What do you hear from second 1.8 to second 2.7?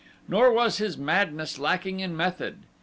in method.